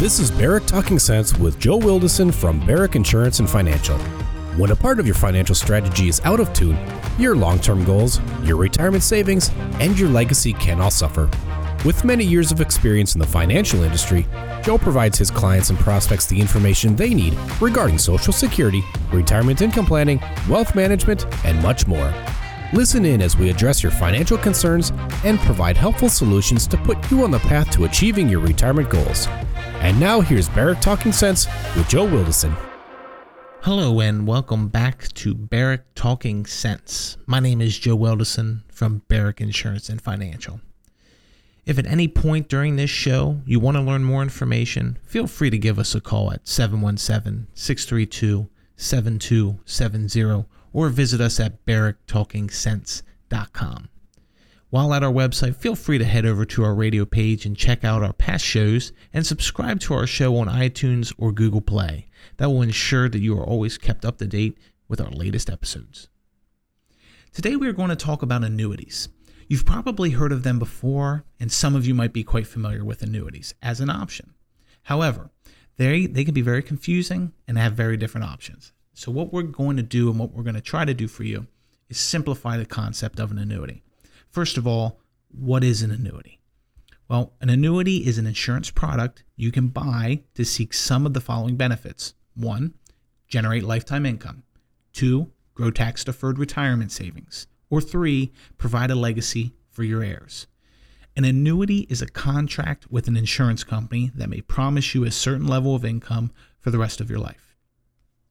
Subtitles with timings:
[0.00, 3.98] This is Barrick Talking Sense with Joe Wilderson from Barrick Insurance and Financial.
[4.56, 6.78] When a part of your financial strategy is out of tune,
[7.18, 11.28] your long term goals, your retirement savings, and your legacy can all suffer.
[11.84, 14.26] With many years of experience in the financial industry,
[14.62, 18.82] Joe provides his clients and prospects the information they need regarding Social Security,
[19.12, 22.10] retirement income planning, wealth management, and much more.
[22.72, 24.94] Listen in as we address your financial concerns
[25.26, 29.28] and provide helpful solutions to put you on the path to achieving your retirement goals.
[29.80, 32.54] And now here's Barrick Talking Sense with Joe Wilderson.
[33.62, 37.16] Hello and welcome back to Barrick Talking Sense.
[37.26, 40.60] My name is Joe Wilderson from Barrick Insurance and Financial.
[41.64, 45.48] If at any point during this show you want to learn more information, feel free
[45.48, 50.44] to give us a call at 717 632 7270
[50.74, 53.88] or visit us at barricktalkingsense.com.
[54.70, 57.82] While at our website, feel free to head over to our radio page and check
[57.82, 62.06] out our past shows and subscribe to our show on iTunes or Google Play.
[62.36, 66.08] That will ensure that you are always kept up to date with our latest episodes.
[67.32, 69.08] Today we are going to talk about annuities.
[69.48, 73.02] You've probably heard of them before, and some of you might be quite familiar with
[73.02, 74.34] annuities as an option.
[74.84, 75.30] However,
[75.78, 78.72] they, they can be very confusing and have very different options.
[78.94, 81.24] So, what we're going to do and what we're going to try to do for
[81.24, 81.48] you
[81.88, 83.82] is simplify the concept of an annuity.
[84.30, 85.00] First of all,
[85.32, 86.40] what is an annuity?
[87.08, 91.20] Well, an annuity is an insurance product you can buy to seek some of the
[91.20, 92.14] following benefits.
[92.36, 92.74] One,
[93.26, 94.44] generate lifetime income.
[94.92, 97.48] Two, grow tax deferred retirement savings.
[97.70, 100.46] Or three, provide a legacy for your heirs.
[101.16, 105.48] An annuity is a contract with an insurance company that may promise you a certain
[105.48, 107.56] level of income for the rest of your life.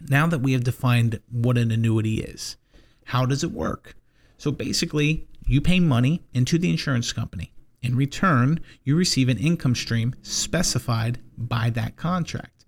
[0.00, 2.56] Now that we have defined what an annuity is,
[3.04, 3.94] how does it work?
[4.36, 7.52] So basically, you pay money into the insurance company.
[7.82, 12.64] In return, you receive an income stream specified by that contract.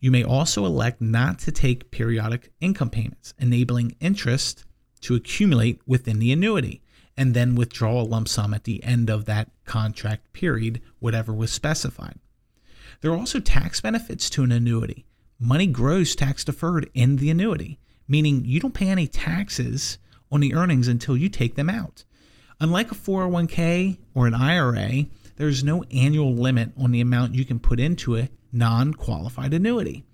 [0.00, 4.64] You may also elect not to take periodic income payments, enabling interest
[5.02, 6.82] to accumulate within the annuity,
[7.16, 11.52] and then withdraw a lump sum at the end of that contract period, whatever was
[11.52, 12.18] specified.
[13.00, 15.04] There are also tax benefits to an annuity.
[15.38, 19.98] Money grows tax deferred in the annuity, meaning you don't pay any taxes
[20.34, 22.04] on the earnings until you take them out.
[22.60, 25.06] Unlike a 401k or an IRA,
[25.36, 30.04] there's no annual limit on the amount you can put into a non qualified annuity.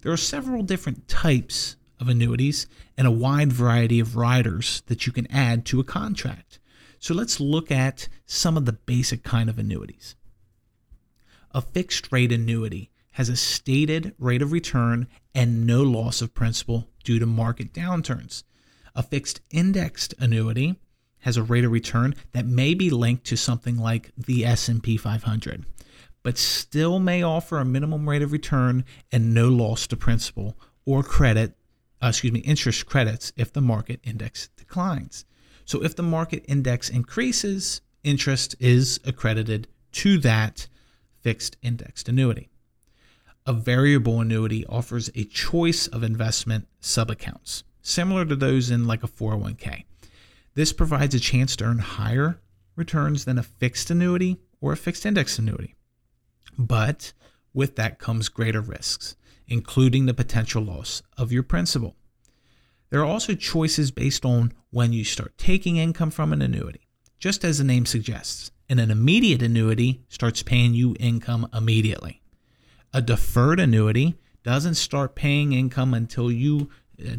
[0.00, 2.66] There are several different types of annuities
[2.96, 6.58] and a wide variety of riders that you can add to a contract.
[6.98, 10.16] So let's look at some of the basic kind of annuities.
[11.52, 16.88] A fixed rate annuity has a stated rate of return and no loss of principal
[17.04, 18.42] due to market downturns.
[18.96, 20.76] A fixed indexed annuity
[21.18, 25.66] has a rate of return that may be linked to something like the S&P 500,
[26.22, 31.02] but still may offer a minimum rate of return and no loss to principal or
[31.02, 31.58] credit,
[32.02, 35.26] uh, excuse me, interest credits if the market index declines.
[35.66, 40.68] So if the market index increases, interest is accredited to that
[41.20, 42.48] fixed indexed annuity.
[43.44, 49.08] A variable annuity offers a choice of investment subaccounts similar to those in like a
[49.08, 49.84] 401k.
[50.54, 52.40] This provides a chance to earn higher
[52.74, 55.74] returns than a fixed annuity or a fixed index annuity.
[56.58, 57.12] But
[57.54, 59.16] with that comes greater risks,
[59.46, 61.96] including the potential loss of your principal.
[62.90, 66.88] There are also choices based on when you start taking income from an annuity.
[67.18, 72.20] Just as the name suggests, and an immediate annuity starts paying you income immediately.
[72.92, 76.68] A deferred annuity doesn't start paying income until you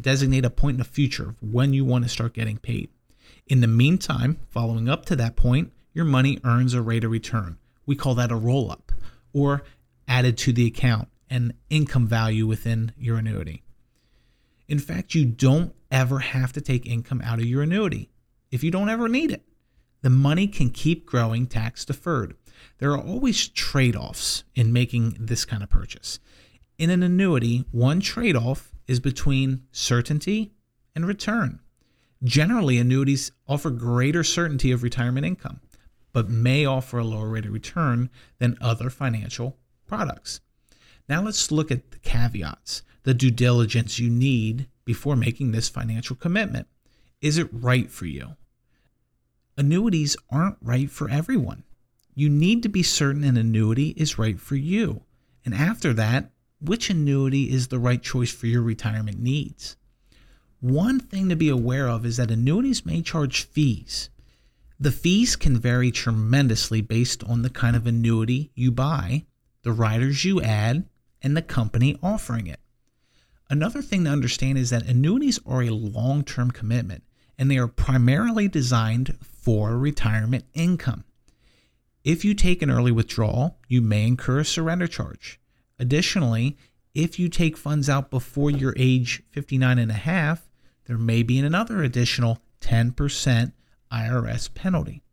[0.02, 2.90] designate a point in the future when you want to start getting paid.
[3.48, 7.58] In the meantime, following up to that point, your money earns a rate of return.
[7.86, 8.92] We call that a roll up
[9.34, 9.64] or
[10.08, 13.64] added to the account and income value within your annuity.
[14.68, 18.10] In fact, you don't ever have to take income out of your annuity
[18.52, 19.44] if you don't ever need it.
[20.02, 22.36] The money can keep growing tax deferred.
[22.80, 26.20] There are always trade offs in making this kind of purchase.
[26.78, 30.54] In an annuity, one trade off is between certainty
[30.96, 31.60] and return.
[32.24, 35.60] Generally, annuities offer greater certainty of retirement income,
[36.14, 40.42] but may offer a lower rate of return than other financial products.
[41.08, 46.16] Now, let's look at the caveats, the due diligence you need before making this financial
[46.16, 46.68] commitment.
[47.22, 48.36] Is it right for you?
[49.58, 51.64] Annuities aren't right for everyone.
[52.14, 55.04] You need to be certain an annuity is right for you.
[55.46, 59.76] And after that, which annuity is the right choice for your retirement needs.
[60.60, 64.10] One thing to be aware of is that annuities may charge fees.
[64.80, 69.26] The fees can vary tremendously based on the kind of annuity you buy,
[69.64, 70.88] the riders you add,
[71.22, 72.60] and the company offering it.
[73.50, 77.04] Another thing to understand is that annuities are a long term commitment
[77.38, 81.04] and they are primarily designed for retirement income.
[82.04, 85.40] If you take an early withdrawal, you may incur a surrender charge.
[85.80, 86.58] Additionally,
[86.94, 90.50] if you take funds out before your age 59 and a half,
[90.86, 93.52] there may be another additional 10%
[93.92, 95.04] IRS penalty.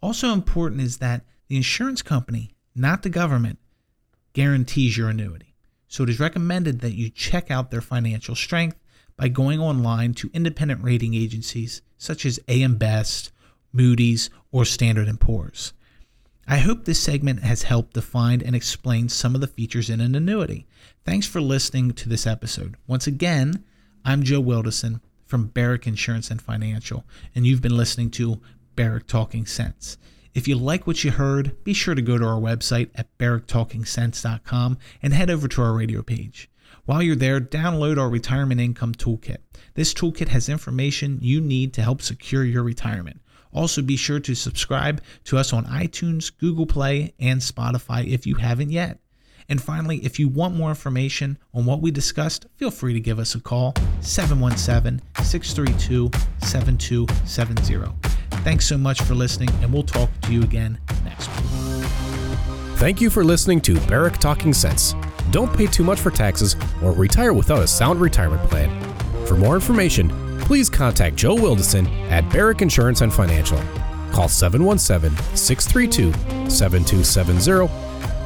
[0.00, 3.58] Also important is that the insurance company, not the government,
[4.32, 5.54] guarantees your annuity.
[5.88, 8.78] So it is recommended that you check out their financial strength
[9.16, 13.30] by going online to independent rating agencies such as AM Best,
[13.72, 15.72] Moody's, or Standard & Poor's.
[16.46, 20.16] I hope this segment has helped define and explain some of the features in an
[20.16, 20.66] annuity.
[21.04, 22.76] Thanks for listening to this episode.
[22.88, 23.64] Once again,
[24.04, 27.04] I'm Joe Wildison from Barrick Insurance and Financial,
[27.34, 28.40] and you've been listening to
[28.74, 29.98] Barrick Talking Sense.
[30.34, 34.78] If you like what you heard, be sure to go to our website at barricktalkingsense.com
[35.00, 36.50] and head over to our radio page.
[36.84, 39.38] While you're there, download our retirement income toolkit.
[39.74, 43.20] This toolkit has information you need to help secure your retirement.
[43.52, 48.36] Also, be sure to subscribe to us on iTunes, Google Play, and Spotify if you
[48.36, 48.98] haven't yet.
[49.48, 53.18] And finally, if you want more information on what we discussed, feel free to give
[53.18, 56.10] us a call 717 632
[56.46, 57.92] 7270.
[58.42, 61.46] Thanks so much for listening, and we'll talk to you again next week.
[62.76, 64.94] Thank you for listening to Barrick Talking Sense.
[65.30, 68.70] Don't pay too much for taxes or retire without a sound retirement plan.
[69.26, 70.10] For more information,
[70.42, 73.58] please contact Joe Wildison at Barrick Insurance and Financial.
[74.12, 76.12] Call 717 632
[76.50, 77.72] 7270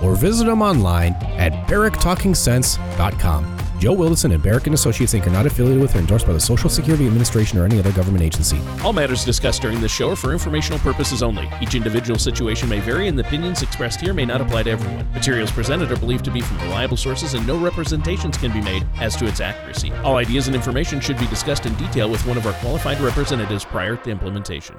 [0.06, 3.65] or visit them online at barricktalkingsense.com.
[3.78, 5.26] Joe Wilson and Barrick and Associates Inc.
[5.26, 8.24] are not affiliated with or endorsed by the Social Security Administration or any other government
[8.24, 8.58] agency.
[8.82, 11.46] All matters discussed during this show are for informational purposes only.
[11.60, 15.06] Each individual situation may vary, and the opinions expressed here may not apply to everyone.
[15.12, 18.86] Materials presented are believed to be from reliable sources, and no representations can be made
[18.96, 19.92] as to its accuracy.
[20.02, 23.66] All ideas and information should be discussed in detail with one of our qualified representatives
[23.66, 24.76] prior to implementation.